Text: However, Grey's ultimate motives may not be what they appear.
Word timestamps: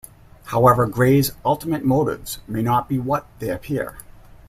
However, 0.45 0.87
Grey's 0.87 1.31
ultimate 1.45 1.85
motives 1.85 2.39
may 2.47 2.63
not 2.63 2.89
be 2.89 2.97
what 2.97 3.27
they 3.37 3.49
appear. 3.49 3.97